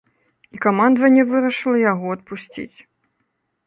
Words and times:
І 0.57 0.61
камандаванне 0.65 1.27
вырашыла 1.35 1.77
яго 1.93 2.07
адпусціць. 2.19 2.77